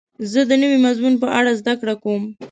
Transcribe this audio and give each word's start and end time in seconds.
زه 0.31 0.41
د 0.49 0.51
نوي 0.61 0.77
مضمون 0.85 1.13
په 1.23 1.27
اړه 1.39 1.51
زده 1.59 1.73
کړه 1.81 1.95
کوم. 2.03 2.23